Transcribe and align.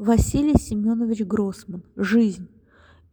Василий 0.00 0.58
Семенович 0.58 1.26
Гроссман. 1.26 1.82
Жизнь. 1.94 2.48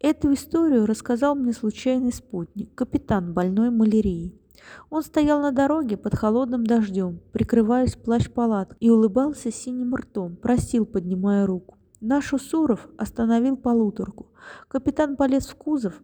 Эту 0.00 0.32
историю 0.32 0.86
рассказал 0.86 1.34
мне 1.34 1.52
случайный 1.52 2.14
спутник, 2.14 2.74
капитан 2.74 3.34
больной 3.34 3.68
малярией. 3.68 4.40
Он 4.88 5.02
стоял 5.02 5.42
на 5.42 5.52
дороге 5.52 5.98
под 5.98 6.14
холодным 6.14 6.64
дождем, 6.64 7.20
прикрываясь 7.32 7.94
плащ-палат, 7.94 8.74
и 8.80 8.88
улыбался 8.88 9.52
синим 9.52 9.96
ртом, 9.96 10.36
просил, 10.36 10.86
поднимая 10.86 11.44
руку. 11.44 11.76
Наш 12.00 12.32
Усуров 12.32 12.88
остановил 12.96 13.58
полуторку. 13.58 14.28
Капитан 14.66 15.16
полез 15.16 15.46
в 15.46 15.56
кузов, 15.56 16.02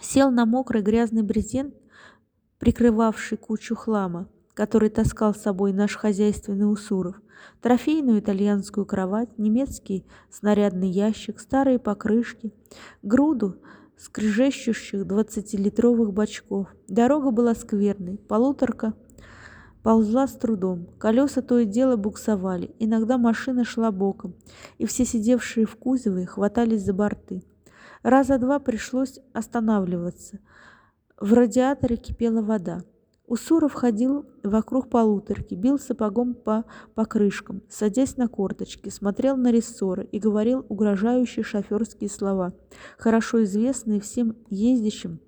сел 0.00 0.30
на 0.30 0.46
мокрый 0.46 0.80
грязный 0.80 1.22
брезент, 1.22 1.74
прикрывавший 2.58 3.36
кучу 3.36 3.74
хлама, 3.74 4.26
который 4.54 4.90
таскал 4.90 5.34
с 5.34 5.42
собой 5.42 5.72
наш 5.72 5.96
хозяйственный 5.96 6.70
Усуров, 6.70 7.20
трофейную 7.60 8.20
итальянскую 8.20 8.86
кровать, 8.86 9.38
немецкий 9.38 10.06
снарядный 10.30 10.90
ящик, 10.90 11.40
старые 11.40 11.78
покрышки, 11.78 12.52
груду 13.02 13.56
скрежещущих 13.96 15.06
двадцатилитровых 15.06 16.12
бачков. 16.12 16.68
Дорога 16.88 17.30
была 17.30 17.54
скверной, 17.54 18.18
полуторка 18.18 18.94
ползла 19.82 20.26
с 20.26 20.32
трудом. 20.32 20.88
Колеса 20.98 21.42
то 21.42 21.58
и 21.58 21.64
дело 21.64 21.96
буксовали, 21.96 22.74
иногда 22.78 23.18
машина 23.18 23.64
шла 23.64 23.90
боком, 23.90 24.34
и 24.78 24.86
все 24.86 25.04
сидевшие 25.04 25.66
в 25.66 25.76
кузове 25.76 26.26
хватались 26.26 26.82
за 26.82 26.92
борты. 26.92 27.42
Раза 28.02 28.38
два 28.38 28.58
пришлось 28.58 29.20
останавливаться. 29.32 30.40
В 31.20 31.32
радиаторе 31.34 31.96
кипела 31.96 32.42
вода. 32.42 32.82
Усуров 33.32 33.72
ходил 33.72 34.26
вокруг 34.44 34.90
полуторки, 34.90 35.54
бил 35.54 35.78
сапогом 35.78 36.34
по 36.34 36.66
покрышкам, 36.94 37.62
садясь 37.70 38.18
на 38.18 38.28
корточки, 38.28 38.90
смотрел 38.90 39.38
на 39.38 39.50
рессоры 39.50 40.04
и 40.04 40.18
говорил 40.18 40.66
угрожающие 40.68 41.42
шоферские 41.42 42.10
слова, 42.10 42.52
хорошо 42.98 43.42
известные 43.44 44.00
всем 44.02 44.36
ездящим 44.50 45.18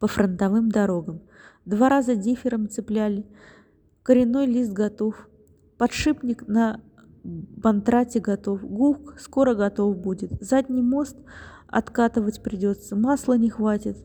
по 0.00 0.08
фронтовым 0.08 0.72
дорогам. 0.72 1.22
Два 1.64 1.88
раза 1.88 2.16
дифером 2.16 2.68
цепляли, 2.68 3.24
коренной 4.02 4.46
лист 4.46 4.72
готов, 4.72 5.28
подшипник 5.78 6.48
на 6.48 6.80
бантрате 7.22 8.18
готов, 8.18 8.64
гук 8.64 9.20
скоро 9.20 9.54
готов 9.54 9.96
будет, 9.98 10.32
задний 10.40 10.82
мост 10.82 11.16
откатывать 11.68 12.42
придется, 12.42 12.96
масла 12.96 13.34
не 13.34 13.50
хватит, 13.50 13.96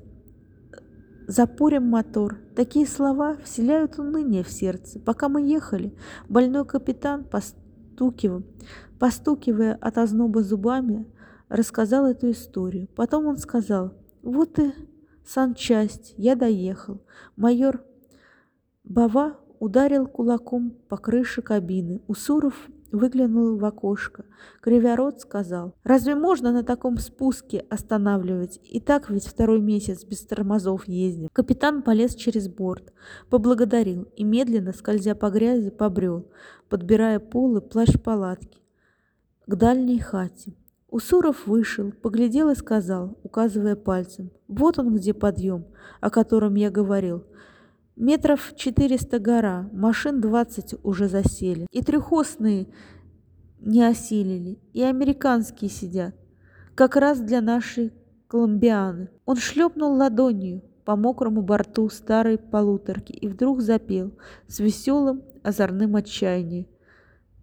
Запорим 1.28 1.84
мотор. 1.84 2.38
Такие 2.56 2.86
слова 2.86 3.38
вселяют 3.44 3.98
уныние 3.98 4.44
в 4.44 4.50
сердце. 4.50 5.00
Пока 5.00 5.30
мы 5.30 5.42
ехали, 5.42 5.96
больной 6.28 6.66
капитан, 6.66 7.24
постукивая, 7.24 8.44
постукивая 9.00 9.76
от 9.76 9.98
озноба 9.98 10.44
зубами, 10.44 11.08
рассказал 11.48 12.08
эту 12.08 12.32
историю. 12.32 12.90
Потом 12.96 13.28
он 13.28 13.38
сказал, 13.38 13.94
вот 14.22 14.60
и 14.60 14.74
санчасть, 15.26 16.14
я 16.18 16.36
доехал. 16.36 17.02
Майор 17.38 17.84
Бава 18.84 19.38
ударил 19.60 20.08
кулаком 20.08 20.76
по 20.90 20.98
крыше 20.98 21.42
кабины. 21.42 22.02
Усуров 22.08 22.68
выглянул 22.94 23.58
в 23.58 23.66
окошко. 23.66 24.24
Кривярот 24.62 25.20
сказал, 25.20 25.76
«Разве 25.84 26.16
можно 26.16 26.54
на 26.54 26.64
таком 26.64 26.98
спуске 26.98 27.66
останавливать? 27.70 28.60
И 28.64 28.80
так 28.80 29.10
ведь 29.10 29.28
второй 29.28 29.60
месяц 29.60 30.06
без 30.06 30.22
тормозов 30.22 30.88
ездим». 30.88 31.30
Капитан 31.34 31.82
полез 31.82 32.16
через 32.16 32.48
борт, 32.48 32.94
поблагодарил 33.30 34.08
и 34.16 34.24
медленно, 34.24 34.72
скользя 34.72 35.16
по 35.16 35.30
грязи, 35.30 35.72
побрел, 35.72 36.32
подбирая 36.70 37.20
полы 37.20 37.60
плащ 37.60 38.00
палатки 38.02 38.64
к 39.46 39.56
дальней 39.56 40.00
хате. 40.00 40.56
Усуров 40.90 41.48
вышел, 41.48 41.92
поглядел 41.92 42.50
и 42.50 42.56
сказал, 42.56 43.18
указывая 43.24 43.76
пальцем, 43.76 44.32
«Вот 44.48 44.78
он 44.78 44.96
где 44.96 45.14
подъем, 45.14 45.66
о 46.00 46.10
котором 46.10 46.54
я 46.54 46.70
говорил». 46.70 47.24
Метров 47.96 48.54
четыреста 48.56 49.20
гора, 49.20 49.70
машин 49.72 50.20
двадцать 50.20 50.74
уже 50.84 51.08
засели. 51.08 51.68
И 51.70 51.84
трехосные 51.84 52.68
не 53.60 53.84
осилили, 53.84 54.58
и 54.74 54.82
американские 54.82 55.70
сидят. 55.70 56.16
Как 56.74 56.96
раз 56.96 57.22
для 57.22 57.40
нашей 57.40 57.94
колумбианы. 58.28 59.10
Он 59.26 59.36
шлепнул 59.38 59.94
ладонью 59.94 60.64
по 60.86 60.96
мокрому 60.96 61.44
борту 61.44 61.88
старой 61.90 62.40
полуторки 62.40 63.12
и 63.12 63.28
вдруг 63.28 63.62
запел 63.62 64.18
с 64.48 64.60
веселым 64.60 65.22
озорным 65.44 65.96
отчаянием. 65.96 66.66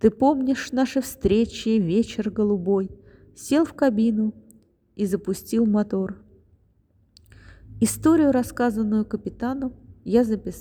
Ты 0.00 0.10
помнишь 0.10 0.72
наши 0.72 1.00
встречи, 1.00 1.68
вечер 1.78 2.30
голубой? 2.30 2.90
Сел 3.36 3.64
в 3.64 3.72
кабину 3.72 4.34
и 4.96 5.06
запустил 5.06 5.64
мотор. 5.64 6.20
Историю, 7.80 8.32
рассказанную 8.32 9.06
капитану, 9.06 9.74
я 10.04 10.24
записал. 10.24 10.58